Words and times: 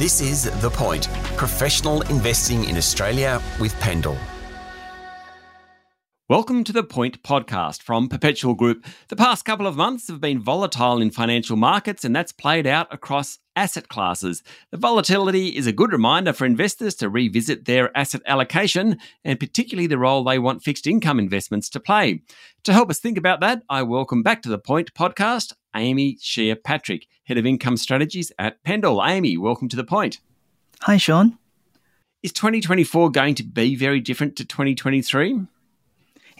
This 0.00 0.22
is 0.22 0.44
The 0.62 0.70
Point 0.70 1.08
Professional 1.36 2.00
Investing 2.00 2.64
in 2.64 2.78
Australia 2.78 3.42
with 3.60 3.74
Pendal. 3.80 4.16
Welcome 6.26 6.64
to 6.64 6.72
the 6.72 6.82
Point 6.82 7.22
podcast 7.22 7.82
from 7.82 8.08
Perpetual 8.08 8.54
Group. 8.54 8.86
The 9.08 9.16
past 9.16 9.44
couple 9.44 9.66
of 9.66 9.76
months 9.76 10.08
have 10.08 10.18
been 10.18 10.40
volatile 10.40 11.02
in 11.02 11.10
financial 11.10 11.58
markets, 11.58 12.02
and 12.02 12.16
that's 12.16 12.32
played 12.32 12.66
out 12.66 12.86
across 12.90 13.40
asset 13.60 13.88
classes. 13.88 14.42
The 14.70 14.78
volatility 14.78 15.48
is 15.48 15.66
a 15.66 15.72
good 15.72 15.92
reminder 15.92 16.32
for 16.32 16.46
investors 16.46 16.94
to 16.94 17.10
revisit 17.10 17.66
their 17.66 17.94
asset 17.94 18.22
allocation 18.24 18.96
and 19.22 19.38
particularly 19.38 19.86
the 19.86 19.98
role 19.98 20.24
they 20.24 20.38
want 20.38 20.62
fixed 20.62 20.86
income 20.86 21.18
investments 21.18 21.68
to 21.70 21.78
play. 21.78 22.22
To 22.64 22.72
help 22.72 22.88
us 22.88 22.98
think 22.98 23.18
about 23.18 23.40
that, 23.40 23.62
I 23.68 23.82
welcome 23.82 24.22
back 24.22 24.40
to 24.42 24.48
the 24.48 24.56
Point 24.56 24.94
podcast 24.94 25.52
Amy 25.76 26.16
Xie 26.16 26.56
Patrick, 26.64 27.06
Head 27.24 27.36
of 27.36 27.44
Income 27.44 27.76
Strategies 27.76 28.32
at 28.38 28.64
Pendal. 28.64 29.06
Amy, 29.06 29.36
welcome 29.36 29.68
to 29.68 29.76
the 29.76 29.84
Point. 29.84 30.20
Hi, 30.80 30.96
Sean. 30.96 31.36
Is 32.22 32.32
2024 32.32 33.10
going 33.10 33.34
to 33.34 33.42
be 33.42 33.76
very 33.76 34.00
different 34.00 34.36
to 34.36 34.46
2023? 34.46 35.40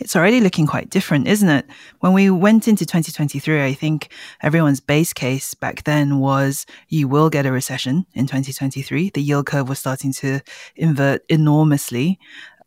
It's 0.00 0.16
already 0.16 0.40
looking 0.40 0.66
quite 0.66 0.90
different, 0.90 1.28
isn't 1.28 1.48
it? 1.48 1.66
When 2.00 2.12
we 2.12 2.30
went 2.30 2.66
into 2.66 2.86
2023, 2.86 3.62
I 3.62 3.74
think 3.74 4.08
everyone's 4.42 4.80
base 4.80 5.12
case 5.12 5.54
back 5.54 5.84
then 5.84 6.18
was 6.18 6.66
you 6.88 7.06
will 7.06 7.28
get 7.28 7.46
a 7.46 7.52
recession 7.52 8.06
in 8.14 8.26
2023. 8.26 9.10
The 9.10 9.22
yield 9.22 9.46
curve 9.46 9.68
was 9.68 9.78
starting 9.78 10.12
to 10.14 10.40
invert 10.74 11.22
enormously. 11.28 12.18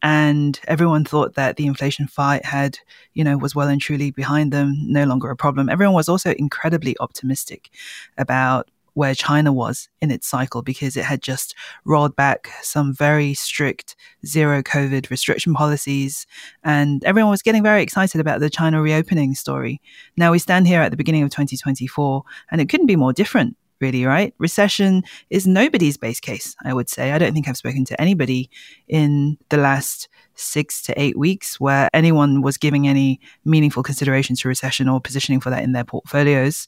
And 0.04 0.60
everyone 0.68 1.06
thought 1.06 1.36
that 1.36 1.56
the 1.56 1.66
inflation 1.66 2.08
fight 2.08 2.44
had, 2.44 2.78
you 3.14 3.24
know, 3.24 3.38
was 3.38 3.56
well 3.56 3.70
and 3.70 3.80
truly 3.82 4.12
behind 4.12 4.52
them, 4.52 4.76
no 4.78 5.06
longer 5.06 5.30
a 5.30 5.36
problem. 5.36 5.70
Everyone 5.70 5.96
was 5.96 6.10
also 6.10 6.34
incredibly 6.34 6.96
optimistic 7.00 7.70
about 8.18 8.70
where 8.94 9.16
China 9.16 9.52
was 9.52 9.90
in 10.02 10.12
its 10.12 10.28
cycle 10.28 10.62
because 10.62 10.96
it 10.96 11.06
had 11.06 11.22
just 11.22 11.56
rolled 11.86 12.16
back 12.16 12.50
some 12.62 12.94
very 12.94 13.34
strict 13.34 13.96
zero 14.26 14.62
COVID 14.62 15.10
restriction 15.10 15.54
policies. 15.54 16.26
And 16.64 17.04
everyone 17.04 17.32
was 17.32 17.42
getting 17.42 17.64
very 17.64 17.82
excited 17.82 18.22
about 18.22 18.40
the 18.40 18.50
China 18.50 18.82
reopening 18.82 19.36
story. 19.36 19.82
Now 20.18 20.32
we 20.32 20.40
stand 20.40 20.68
here 20.68 20.82
at 20.82 20.92
the 20.92 20.98
beginning 20.98 21.24
of 21.24 21.30
2024 21.30 22.24
and 22.52 22.62
it 22.62 22.70
couldn't 22.70 22.88
be 22.88 22.96
more 22.96 23.14
different. 23.14 23.58
Really, 23.82 24.06
right? 24.06 24.34
Recession 24.38 25.04
is 25.30 25.46
nobody's 25.46 25.98
base 25.98 26.20
case, 26.20 26.56
I 26.64 26.74
would 26.74 26.90
say. 26.90 27.12
I 27.12 27.18
don't 27.18 27.34
think 27.34 27.48
I've 27.48 27.58
spoken 27.58 27.86
to 27.86 28.00
anybody 28.00 28.50
in 28.88 29.38
the 29.50 29.58
last 29.58 30.08
six 30.36 30.82
to 30.84 31.00
eight 31.00 31.18
weeks 31.18 31.60
where 31.60 31.90
anyone 31.94 32.42
was 32.42 32.58
giving 32.58 32.88
any 32.88 33.20
meaningful 33.46 33.84
consideration 33.84 34.36
to 34.36 34.48
recession 34.48 34.90
or 34.90 35.00
positioning 35.00 35.40
for 35.40 35.50
that 35.50 35.64
in 35.64 35.74
their 35.74 35.84
portfolios. 35.84 36.68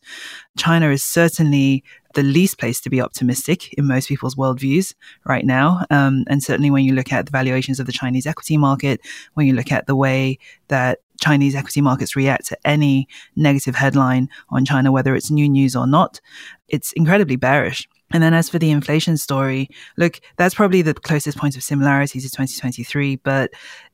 China 0.57 0.89
is 0.89 1.03
certainly 1.03 1.83
the 2.13 2.23
least 2.23 2.57
place 2.57 2.79
to 2.81 2.89
be 2.89 3.01
optimistic 3.01 3.73
in 3.73 3.87
most 3.87 4.07
people's 4.07 4.35
worldviews 4.35 4.93
right 5.25 5.45
now. 5.45 5.81
Um, 5.89 6.23
and 6.27 6.41
certainly 6.41 6.71
when 6.71 6.85
you 6.85 6.93
look 6.93 7.11
at 7.11 7.25
the 7.25 7.31
valuations 7.31 7.79
of 7.79 7.85
the 7.85 7.91
Chinese 7.91 8.25
equity 8.25 8.57
market, 8.57 9.01
when 9.33 9.47
you 9.47 9.53
look 9.53 9.71
at 9.71 9.87
the 9.87 9.95
way 9.95 10.37
that 10.69 10.99
Chinese 11.19 11.55
equity 11.55 11.81
markets 11.81 12.15
react 12.15 12.47
to 12.47 12.57
any 12.65 13.07
negative 13.35 13.75
headline 13.75 14.29
on 14.49 14.65
China, 14.65 14.91
whether 14.91 15.15
it's 15.15 15.31
new 15.31 15.49
news 15.49 15.75
or 15.75 15.87
not, 15.87 16.19
it's 16.67 16.91
incredibly 16.93 17.35
bearish. 17.35 17.87
And 18.11 18.21
then 18.21 18.33
as 18.33 18.49
for 18.49 18.59
the 18.59 18.71
inflation 18.71 19.17
story, 19.17 19.69
look, 19.97 20.19
that's 20.37 20.55
probably 20.55 20.81
the 20.81 20.93
closest 20.93 21.37
point 21.37 21.55
of 21.55 21.63
similarity 21.63 22.19
to 22.19 22.29
2023. 22.29 23.17
But 23.17 23.51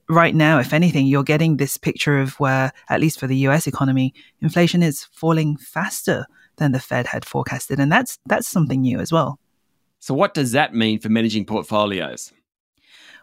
right 0.10 0.36
now, 0.36 0.60
if 0.60 0.74
anything, 0.74 1.08
you're 1.08 1.24
getting 1.24 1.58
this 1.58 1.78
picture 1.78 2.20
of 2.20 2.40
where, 2.40 2.72
at 2.90 3.00
least 3.00 3.20
for 3.20 3.28
the 3.28 3.38
US 3.48 3.68
economy, 3.68 4.14
inflation 4.42 4.84
is 4.84 5.06
falling 5.12 5.58
faster 5.58 6.26
than 6.58 6.74
the 6.74 6.80
Fed 6.80 7.08
had 7.08 7.26
forecasted. 7.26 7.80
And 7.80 7.92
that's 7.92 8.20
that's 8.26 8.48
something 8.48 8.82
new 8.82 9.00
as 9.00 9.12
well. 9.12 9.40
So 10.00 10.14
what 10.14 10.34
does 10.34 10.52
that 10.52 10.74
mean 10.74 11.00
for 11.00 11.10
managing 11.10 11.46
portfolios? 11.46 12.34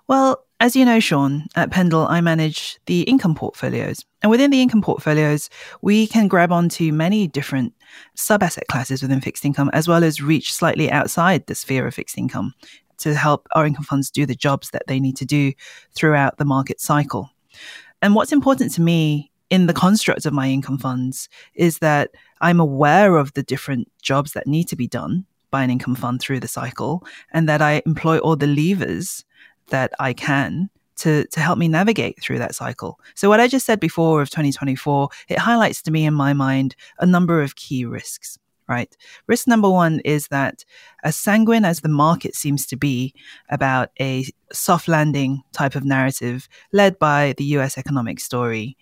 Well, 0.09 0.43
as 0.59 0.75
you 0.75 0.87
know, 0.87 1.01
Sean, 1.01 1.45
at 1.55 1.71
Pendal, 1.71 2.09
I 2.09 2.23
manage 2.23 2.79
the 2.87 3.03
income 3.03 3.35
portfolios. 3.35 4.05
And 4.23 4.31
within 4.31 4.51
the 4.51 4.63
income 4.63 4.81
portfolios, 4.81 5.51
we 5.83 6.07
can 6.07 6.29
grab 6.29 6.51
onto 6.51 6.91
many 6.93 7.29
different 7.29 7.75
sub 8.17 8.43
asset 8.43 8.67
classes 8.69 9.03
within 9.03 9.21
fixed 9.21 9.45
income, 9.45 9.71
as 9.75 9.87
well 9.87 10.03
as 10.03 10.23
reach 10.23 10.53
slightly 10.53 10.91
outside 10.91 11.47
the 11.47 11.55
sphere 11.55 11.87
of 11.87 11.95
fixed 11.95 12.17
income 12.17 12.55
to 12.99 13.15
help 13.15 13.47
our 13.55 13.67
income 13.67 13.85
funds 13.85 14.11
do 14.11 14.27
the 14.27 14.35
jobs 14.35 14.71
that 14.71 14.83
they 14.89 14.99
need 14.99 15.17
to 15.19 15.27
do 15.27 15.53
throughout 15.95 16.39
the 16.39 16.45
market 16.45 16.81
cycle. 16.81 17.31
And 18.01 18.15
what's 18.15 18.33
important 18.33 18.73
to 18.75 18.81
me 18.81 19.31
in 19.51 19.67
the 19.67 19.75
construct 19.75 20.27
of 20.27 20.33
my 20.33 20.49
income 20.49 20.79
funds 20.79 21.29
is 21.55 21.79
that 21.79 22.11
I'm 22.41 22.61
aware 22.61 23.17
of 23.17 23.35
the 23.35 23.43
different 23.43 23.93
jobs 24.03 24.33
that 24.33 24.47
need 24.47 24.69
to 24.69 24.77
be 24.77 24.89
done 24.89 25.27
by 25.51 25.63
an 25.63 25.71
income 25.71 25.95
fund 25.95 26.21
through 26.21 26.41
the 26.41 26.49
cycle 26.49 27.07
and 27.33 27.49
that 27.49 27.63
I 27.63 27.83
employ 27.87 28.19
all 28.19 28.37
the 28.37 28.47
levers 28.47 29.25
that 29.69 29.93
I 29.99 30.13
can 30.13 30.71
to, 30.99 31.25
to 31.29 31.41
help 31.41 31.59
me 31.59 31.69
navigate 31.69 32.21
through 32.21 32.39
that 32.39 32.55
cycle. 32.55 32.99
So 33.15 33.29
what 33.29 33.41
I 33.41 33.49
just 33.49 33.67
said 33.67 33.81
before 33.81 34.21
of 34.21 34.31
2024, 34.31 35.09
it 35.29 35.39
highlights 35.39 35.83
to 35.83 35.91
me 35.91 36.05
in 36.05 36.15
my 36.15 36.33
mind 36.33 36.75
a 36.99 37.07
number 37.07 37.41
of 37.41 37.57
key 37.57 37.85
risks, 37.85 38.39
right? 38.69 38.95
Risk 39.27 39.47
number 39.47 39.71
one 39.71 40.01
is 40.01 40.29
that 40.29 40.65
as 41.05 41.17
sanguine 41.17 41.65
as 41.65 41.81
the 41.81 41.89
market 41.89 42.35
seems 42.35 42.67
to 42.67 42.77
be 42.77 43.15
about 43.49 43.91
a 44.01 44.27
soft 44.53 44.89
landing 44.89 45.43
type 45.53 45.77
of 45.77 45.85
narrative 45.85 46.49
led 46.73 46.99
by 46.99 47.35
the 47.39 47.45
US 47.45 47.79
economic 47.79 48.19
story, 48.19 48.77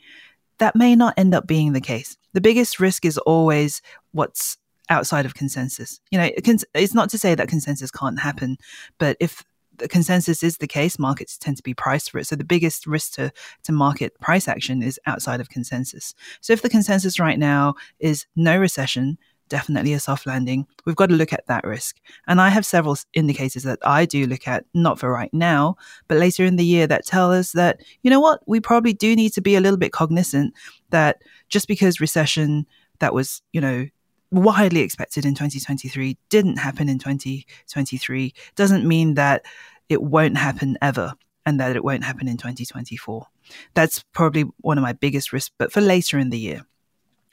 that 0.58 0.74
may 0.74 0.96
not 0.96 1.14
end 1.18 1.34
up 1.34 1.46
being 1.46 1.74
the 1.74 1.80
case. 1.82 2.16
The 2.32 2.40
biggest 2.40 2.80
risk 2.80 3.04
is 3.04 3.18
always 3.18 3.82
what's 4.12 4.56
outside 4.88 5.26
of 5.26 5.34
consensus. 5.34 6.00
You 6.10 6.18
know, 6.18 6.30
it's 6.74 6.94
not 6.94 7.10
to 7.10 7.18
say 7.18 7.34
that 7.34 7.48
consensus 7.48 7.90
can't 7.90 8.20
happen, 8.20 8.56
but 8.98 9.16
if 9.20 9.44
the 9.78 9.88
consensus 9.88 10.42
is 10.42 10.58
the 10.58 10.66
case, 10.66 10.98
markets 10.98 11.38
tend 11.38 11.56
to 11.56 11.62
be 11.62 11.74
priced 11.74 12.10
for 12.10 12.18
it. 12.18 12.26
So 12.26 12.36
the 12.36 12.44
biggest 12.44 12.86
risk 12.86 13.12
to, 13.14 13.32
to 13.64 13.72
market 13.72 14.18
price 14.20 14.48
action 14.48 14.82
is 14.82 15.00
outside 15.06 15.40
of 15.40 15.48
consensus. 15.48 16.14
So 16.40 16.52
if 16.52 16.62
the 16.62 16.70
consensus 16.70 17.18
right 17.18 17.38
now 17.38 17.74
is 17.98 18.26
no 18.36 18.56
recession, 18.56 19.18
definitely 19.48 19.92
a 19.92 20.00
soft 20.00 20.26
landing, 20.26 20.66
we've 20.84 20.96
got 20.96 21.08
to 21.08 21.14
look 21.14 21.32
at 21.32 21.46
that 21.46 21.64
risk. 21.64 22.00
And 22.26 22.40
I 22.40 22.48
have 22.48 22.66
several 22.66 22.96
indicators 23.14 23.62
that 23.62 23.78
I 23.84 24.04
do 24.04 24.26
look 24.26 24.48
at, 24.48 24.64
not 24.74 24.98
for 24.98 25.10
right 25.10 25.32
now, 25.32 25.76
but 26.08 26.18
later 26.18 26.44
in 26.44 26.56
the 26.56 26.64
year 26.64 26.86
that 26.86 27.06
tell 27.06 27.32
us 27.32 27.52
that, 27.52 27.80
you 28.02 28.10
know 28.10 28.20
what, 28.20 28.40
we 28.46 28.60
probably 28.60 28.92
do 28.92 29.14
need 29.14 29.32
to 29.34 29.40
be 29.40 29.54
a 29.54 29.60
little 29.60 29.78
bit 29.78 29.92
cognizant 29.92 30.54
that 30.90 31.18
just 31.48 31.68
because 31.68 32.00
recession 32.00 32.66
that 32.98 33.14
was, 33.14 33.42
you 33.52 33.60
know, 33.60 33.86
widely 34.30 34.80
expected 34.80 35.24
in 35.24 35.34
2023 35.34 36.16
didn't 36.28 36.56
happen 36.56 36.88
in 36.88 36.98
2023 36.98 38.34
doesn't 38.54 38.86
mean 38.86 39.14
that 39.14 39.44
it 39.88 40.02
won't 40.02 40.36
happen 40.36 40.76
ever 40.82 41.14
and 41.44 41.60
that 41.60 41.76
it 41.76 41.84
won't 41.84 42.04
happen 42.04 42.26
in 42.26 42.36
2024. 42.36 43.26
That's 43.74 44.04
probably 44.12 44.44
one 44.60 44.78
of 44.78 44.82
my 44.82 44.92
biggest 44.92 45.32
risks, 45.32 45.54
but 45.56 45.72
for 45.72 45.80
later 45.80 46.18
in 46.18 46.30
the 46.30 46.38
year. 46.38 46.66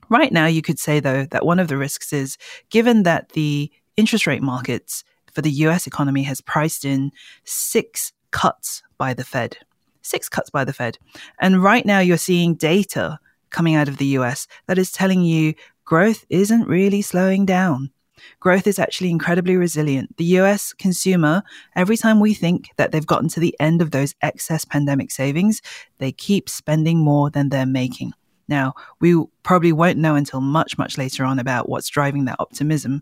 Right 0.09 0.31
now, 0.31 0.45
you 0.45 0.61
could 0.61 0.77
say, 0.77 0.99
though, 0.99 1.25
that 1.25 1.45
one 1.45 1.59
of 1.59 1.67
the 1.67 1.77
risks 1.77 2.13
is 2.13 2.37
given 2.69 3.03
that 3.03 3.29
the 3.29 3.71
interest 3.97 4.27
rate 4.27 4.43
markets 4.43 5.03
for 5.31 5.41
the 5.41 5.49
US 5.49 5.87
economy 5.87 6.23
has 6.23 6.41
priced 6.41 6.85
in 6.85 7.11
six 7.43 8.13
cuts 8.29 8.83
by 8.97 9.13
the 9.15 9.23
Fed. 9.23 9.57
Six 10.03 10.29
cuts 10.29 10.51
by 10.51 10.63
the 10.63 10.73
Fed. 10.73 10.99
And 11.39 11.63
right 11.63 11.85
now, 11.85 11.99
you're 11.99 12.17
seeing 12.17 12.53
data 12.53 13.17
coming 13.49 13.75
out 13.75 13.87
of 13.87 13.97
the 13.97 14.17
US 14.17 14.47
that 14.67 14.77
is 14.77 14.91
telling 14.91 15.21
you 15.21 15.53
growth 15.85 16.25
isn't 16.29 16.67
really 16.67 17.01
slowing 17.01 17.45
down. 17.45 17.91
Growth 18.39 18.67
is 18.67 18.79
actually 18.79 19.09
incredibly 19.09 19.55
resilient. 19.57 20.15
The 20.17 20.37
US 20.39 20.73
consumer, 20.73 21.43
every 21.75 21.97
time 21.97 22.19
we 22.19 22.33
think 22.33 22.69
that 22.77 22.91
they've 22.91 23.05
gotten 23.05 23.29
to 23.29 23.39
the 23.39 23.55
end 23.59 23.81
of 23.81 23.91
those 23.91 24.15
excess 24.21 24.65
pandemic 24.65 25.11
savings, 25.11 25.61
they 25.97 26.11
keep 26.11 26.49
spending 26.49 26.99
more 26.99 27.29
than 27.29 27.49
they're 27.49 27.65
making. 27.65 28.13
Now, 28.47 28.73
we 28.99 29.21
probably 29.43 29.71
won't 29.71 29.97
know 29.97 30.15
until 30.15 30.41
much, 30.41 30.77
much 30.77 30.97
later 30.97 31.23
on 31.23 31.39
about 31.39 31.69
what's 31.69 31.89
driving 31.89 32.25
that 32.25 32.35
optimism. 32.39 33.01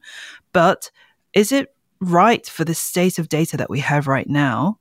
But 0.54 0.92
is 1.34 1.52
it 1.52 1.74
right 2.00 2.46
for 2.46 2.64
the 2.64 2.76
state 2.76 3.20
of 3.20 3.30
data 3.30 3.58
that 3.58 3.70
we 3.70 3.80
have 3.80 4.08
right 4.08 4.30
now 4.30 4.80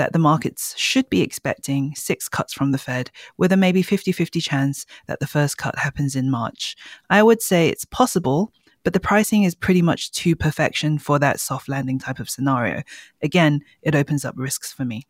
that 0.00 0.14
the 0.14 0.18
markets 0.18 0.74
should 0.78 1.10
be 1.10 1.20
expecting 1.20 1.94
six 1.94 2.26
cuts 2.26 2.54
from 2.54 2.72
the 2.72 2.78
Fed 2.78 3.10
with 3.36 3.52
a 3.52 3.56
maybe 3.56 3.82
50 3.82 4.12
50 4.12 4.40
chance 4.40 4.86
that 5.08 5.20
the 5.20 5.26
first 5.26 5.58
cut 5.58 5.78
happens 5.78 6.16
in 6.16 6.30
March. 6.30 6.74
I 7.10 7.22
would 7.22 7.42
say 7.42 7.68
it's 7.68 7.84
possible, 7.84 8.50
but 8.82 8.94
the 8.94 8.98
pricing 8.98 9.42
is 9.42 9.54
pretty 9.54 9.82
much 9.82 10.10
to 10.12 10.34
perfection 10.34 10.98
for 10.98 11.18
that 11.18 11.38
soft 11.38 11.68
landing 11.68 11.98
type 11.98 12.18
of 12.18 12.30
scenario. 12.30 12.82
Again, 13.20 13.60
it 13.82 13.94
opens 13.94 14.24
up 14.24 14.34
risks 14.38 14.72
for 14.72 14.86
me. 14.86 15.06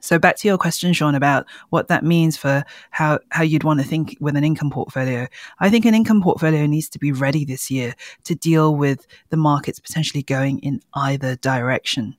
So 0.00 0.18
back 0.18 0.36
to 0.36 0.48
your 0.48 0.56
question, 0.56 0.94
Sean, 0.94 1.14
about 1.14 1.44
what 1.68 1.88
that 1.88 2.02
means 2.02 2.38
for 2.38 2.64
how, 2.92 3.18
how 3.32 3.42
you'd 3.42 3.64
want 3.64 3.80
to 3.80 3.86
think 3.86 4.16
with 4.18 4.34
an 4.34 4.44
income 4.44 4.70
portfolio. 4.70 5.26
I 5.60 5.68
think 5.68 5.84
an 5.84 5.94
income 5.94 6.22
portfolio 6.22 6.64
needs 6.64 6.88
to 6.90 6.98
be 6.98 7.12
ready 7.12 7.44
this 7.44 7.70
year 7.70 7.94
to 8.24 8.34
deal 8.34 8.74
with 8.74 9.06
the 9.28 9.36
markets 9.36 9.78
potentially 9.78 10.22
going 10.22 10.60
in 10.60 10.80
either 10.94 11.36
direction 11.36 12.16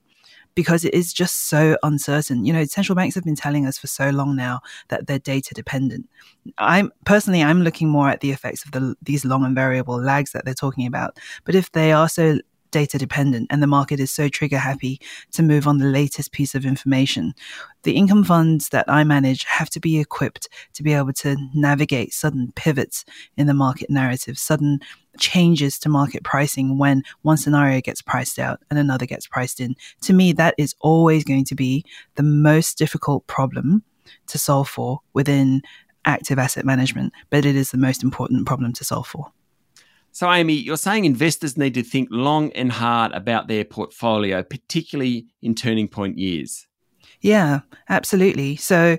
because 0.58 0.84
it 0.84 0.92
is 0.96 1.14
just 1.14 1.50
so 1.50 1.78
uncertain. 1.84 2.44
You 2.44 2.52
know, 2.52 2.66
central 2.66 2.96
banks 2.96 3.14
have 3.14 3.24
been 3.24 3.36
telling 3.36 3.68
us 3.68 3.78
for 3.78 3.86
so 3.86 4.10
long 4.10 4.36
now 4.36 4.62
that 4.88 5.06
they're 5.06 5.20
data 5.20 5.54
dependent. 5.54 6.10
I'm 6.58 6.92
personally, 7.06 7.44
I'm 7.44 7.62
looking 7.62 7.90
more 7.90 8.10
at 8.10 8.22
the 8.22 8.32
effects 8.32 8.66
of 8.66 8.72
the, 8.72 8.96
these 9.04 9.24
long 9.24 9.46
and 9.46 9.54
variable 9.54 10.02
lags 10.02 10.32
that 10.32 10.46
they're 10.46 10.56
talking 10.56 10.88
about. 10.88 11.20
But 11.44 11.54
if 11.54 11.72
they 11.74 11.92
are 11.92 12.10
so 12.10 12.40
data 12.72 12.98
dependent 12.98 13.48
and 13.50 13.62
the 13.62 13.68
market 13.68 14.00
is 14.00 14.12
so 14.12 14.30
trigger 14.30 14.58
happy 14.58 15.00
to 15.32 15.44
move 15.44 15.68
on 15.68 15.78
the 15.78 15.86
latest 15.86 16.32
piece 16.32 16.56
of 16.56 16.66
information. 16.66 17.34
The 17.84 17.96
income 17.96 18.24
funds 18.24 18.70
that 18.70 18.86
I 18.88 19.04
manage 19.04 19.44
have 19.46 19.70
to 19.72 19.80
be 19.80 20.00
equipped 20.00 20.50
to 20.74 20.84
be 20.84 20.94
able 20.94 21.14
to 21.14 21.38
navigate 21.54 22.14
sudden 22.14 22.52
pivots 22.56 23.06
in 23.38 23.48
the 23.48 23.54
market 23.54 23.90
narrative, 23.90 24.38
sudden 24.38 24.80
changes 25.20 25.80
to 25.80 25.90
market 25.90 26.24
pricing 26.24 26.78
when 26.78 27.04
one 27.22 27.38
scenario 27.38 27.82
gets 27.82 28.02
priced 28.02 28.40
out 28.40 28.62
and 28.70 28.78
another 28.78 29.06
gets 29.06 29.28
priced 29.28 29.60
in. 29.60 29.76
To 30.02 30.14
me, 30.14 30.32
that 30.34 30.56
is 30.58 30.76
always 30.80 31.24
going 31.24 31.46
to 31.46 31.56
be 31.56 31.84
the 32.16 32.24
most 32.24 32.78
difficult 32.78 33.26
problem 33.28 33.84
to 34.28 34.38
solve 34.38 34.70
for 34.70 35.02
within 35.14 35.62
active 36.06 36.40
asset 36.40 36.66
management, 36.66 37.14
but 37.30 37.46
it 37.46 37.56
is 37.56 37.72
the 37.72 37.78
most 37.78 38.04
important 38.04 38.46
problem 38.46 38.74
to 38.74 38.84
solve 38.84 39.08
for. 39.08 39.32
So, 40.18 40.34
Amy, 40.34 40.54
you're 40.54 40.78
saying 40.78 41.06
investors 41.06 41.60
need 41.60 41.76
to 41.76 41.84
think 41.84 42.10
long 42.10 42.52
and 42.54 42.72
hard 42.72 43.12
about 43.12 43.48
their 43.48 43.64
portfolio, 43.64 44.42
particularly 44.42 45.28
in 45.44 45.54
turning 45.54 45.88
point 45.88 46.18
years. 46.18 46.66
Yeah, 47.22 47.60
absolutely. 47.88 48.56
So, 48.56 48.98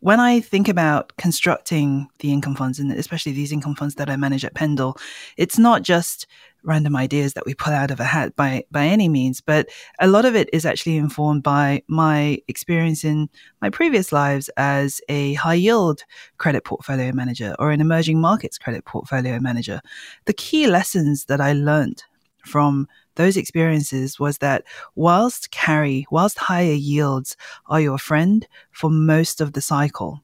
when 0.00 0.20
I 0.20 0.40
think 0.40 0.68
about 0.68 1.16
constructing 1.16 2.08
the 2.20 2.32
income 2.32 2.54
funds, 2.54 2.78
and 2.78 2.92
especially 2.92 3.32
these 3.32 3.52
income 3.52 3.74
funds 3.74 3.96
that 3.96 4.10
I 4.10 4.16
manage 4.16 4.44
at 4.44 4.54
Pendal, 4.54 4.98
it's 5.36 5.58
not 5.58 5.82
just 5.82 6.26
random 6.62 6.96
ideas 6.96 7.34
that 7.34 7.46
we 7.46 7.54
pull 7.54 7.72
out 7.72 7.90
of 7.90 8.00
a 8.00 8.04
hat 8.04 8.34
by 8.34 8.64
by 8.70 8.86
any 8.86 9.08
means, 9.08 9.40
but 9.40 9.68
a 10.00 10.08
lot 10.08 10.24
of 10.24 10.34
it 10.34 10.50
is 10.52 10.66
actually 10.66 10.96
informed 10.96 11.42
by 11.42 11.82
my 11.86 12.38
experience 12.48 13.04
in 13.04 13.28
my 13.62 13.70
previous 13.70 14.12
lives 14.12 14.50
as 14.56 15.00
a 15.08 15.34
high 15.34 15.54
yield 15.54 16.02
credit 16.38 16.64
portfolio 16.64 17.12
manager 17.12 17.54
or 17.58 17.70
an 17.70 17.80
emerging 17.80 18.20
markets 18.20 18.58
credit 18.58 18.84
portfolio 18.84 19.38
manager. 19.38 19.80
The 20.26 20.32
key 20.32 20.66
lessons 20.66 21.26
that 21.26 21.40
I 21.40 21.52
learned 21.52 22.02
from 22.44 22.88
those 23.16 23.36
experiences 23.36 24.18
was 24.20 24.38
that 24.38 24.64
whilst 24.94 25.50
carry, 25.50 26.06
whilst 26.10 26.38
higher 26.38 26.72
yields 26.72 27.36
are 27.66 27.80
your 27.80 27.98
friend 27.98 28.46
for 28.70 28.90
most 28.90 29.40
of 29.40 29.52
the 29.52 29.60
cycle, 29.60 30.22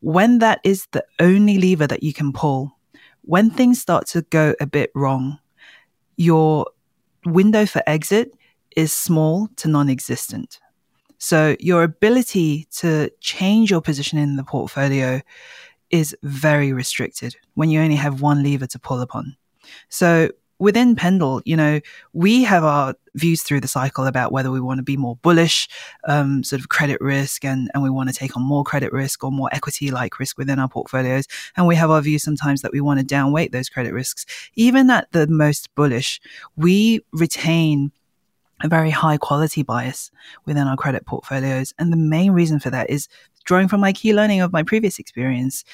when 0.00 0.38
that 0.38 0.60
is 0.64 0.86
the 0.92 1.04
only 1.18 1.58
lever 1.58 1.86
that 1.86 2.02
you 2.02 2.12
can 2.12 2.32
pull, 2.32 2.76
when 3.22 3.50
things 3.50 3.80
start 3.80 4.06
to 4.08 4.22
go 4.22 4.54
a 4.60 4.66
bit 4.66 4.90
wrong, 4.94 5.38
your 6.16 6.66
window 7.24 7.66
for 7.66 7.82
exit 7.86 8.32
is 8.76 8.92
small 8.92 9.48
to 9.56 9.68
non 9.68 9.88
existent. 9.88 10.60
So 11.18 11.56
your 11.58 11.82
ability 11.82 12.68
to 12.76 13.10
change 13.20 13.70
your 13.70 13.80
position 13.80 14.18
in 14.18 14.36
the 14.36 14.44
portfolio 14.44 15.20
is 15.90 16.16
very 16.22 16.72
restricted 16.72 17.34
when 17.54 17.70
you 17.70 17.80
only 17.80 17.96
have 17.96 18.22
one 18.22 18.42
lever 18.42 18.66
to 18.68 18.78
pull 18.78 19.00
upon. 19.00 19.36
So 19.88 20.30
within 20.58 20.96
Pendal, 20.96 21.40
you 21.44 21.56
know, 21.56 21.80
we 22.12 22.42
have 22.44 22.64
our 22.64 22.94
views 23.14 23.42
through 23.42 23.60
the 23.60 23.68
cycle 23.68 24.06
about 24.06 24.32
whether 24.32 24.50
we 24.50 24.60
want 24.60 24.78
to 24.78 24.84
be 24.84 24.96
more 24.96 25.16
bullish, 25.16 25.68
um, 26.06 26.42
sort 26.42 26.60
of 26.60 26.68
credit 26.68 27.00
risk, 27.00 27.44
and, 27.44 27.70
and 27.74 27.82
we 27.82 27.90
want 27.90 28.08
to 28.08 28.14
take 28.14 28.36
on 28.36 28.42
more 28.42 28.64
credit 28.64 28.92
risk 28.92 29.22
or 29.24 29.30
more 29.30 29.48
equity 29.52 29.90
like 29.90 30.18
risk 30.18 30.38
within 30.38 30.58
our 30.58 30.68
portfolios. 30.68 31.26
And 31.56 31.66
we 31.66 31.76
have 31.76 31.90
our 31.90 32.00
views 32.00 32.22
sometimes 32.22 32.62
that 32.62 32.72
we 32.72 32.80
want 32.80 33.00
to 33.00 33.06
downweight 33.06 33.52
those 33.52 33.68
credit 33.68 33.92
risks. 33.92 34.26
Even 34.54 34.90
at 34.90 35.10
the 35.12 35.26
most 35.26 35.74
bullish, 35.74 36.20
we 36.56 37.04
retain 37.12 37.92
a 38.62 38.68
very 38.68 38.90
high 38.90 39.16
quality 39.16 39.62
bias 39.62 40.10
within 40.44 40.66
our 40.66 40.76
credit 40.76 41.06
portfolios. 41.06 41.74
And 41.78 41.92
the 41.92 41.96
main 41.96 42.32
reason 42.32 42.58
for 42.58 42.70
that 42.70 42.90
is 42.90 43.08
drawing 43.44 43.68
from 43.68 43.80
my 43.80 43.92
key 43.92 44.12
learning 44.12 44.40
of 44.40 44.52
my 44.52 44.62
previous 44.62 44.98
experience, 44.98 45.64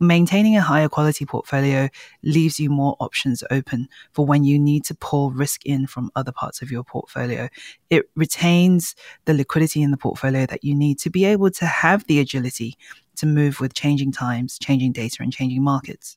maintaining 0.00 0.56
a 0.56 0.62
higher 0.62 0.88
quality 0.88 1.26
portfolio 1.26 1.88
leaves 2.22 2.58
you 2.58 2.70
more 2.70 2.96
options 2.98 3.44
open 3.50 3.88
for 4.12 4.24
when 4.26 4.44
you 4.44 4.58
need 4.58 4.84
to 4.86 4.94
pull 4.94 5.30
risk 5.30 5.64
in 5.66 5.86
from 5.86 6.10
other 6.16 6.32
parts 6.32 6.62
of 6.62 6.70
your 6.70 6.82
portfolio. 6.82 7.48
It 7.90 8.08
retains 8.16 8.96
the 9.26 9.34
liquidity 9.34 9.82
in 9.82 9.90
the 9.90 9.96
portfolio 9.96 10.46
that 10.46 10.64
you 10.64 10.74
need 10.74 10.98
to 11.00 11.10
be 11.10 11.24
able 11.26 11.50
to 11.52 11.66
have 11.66 12.06
the 12.06 12.18
agility 12.18 12.76
to 13.16 13.26
move 13.26 13.60
with 13.60 13.74
changing 13.74 14.12
times, 14.12 14.58
changing 14.58 14.92
data, 14.92 15.18
and 15.22 15.32
changing 15.32 15.62
markets. 15.62 16.16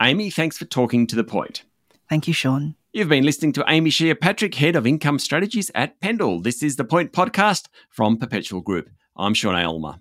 Amy, 0.00 0.30
thanks 0.30 0.56
for 0.56 0.64
talking 0.64 1.06
to 1.06 1.16
the 1.16 1.24
point. 1.24 1.64
Thank 2.08 2.26
you, 2.26 2.32
Sean. 2.32 2.74
You've 2.92 3.10
been 3.10 3.24
listening 3.24 3.52
to 3.52 3.64
Amy 3.68 3.90
Xie 3.90 4.18
Patrick, 4.18 4.54
Head 4.54 4.74
of 4.74 4.86
Income 4.86 5.18
Strategies 5.18 5.70
at 5.74 6.00
Pendal. 6.00 6.42
This 6.42 6.62
is 6.62 6.76
the 6.76 6.84
Point 6.84 7.12
Podcast 7.12 7.66
from 7.90 8.16
Perpetual 8.16 8.62
Group. 8.62 8.88
I'm 9.14 9.34
Sean 9.34 9.54
Aylmer. 9.54 9.98